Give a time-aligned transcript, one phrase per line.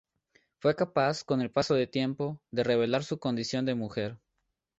[0.57, 4.17] Fue capaz, con el paso del tiempo, de revelar su condición de mujer.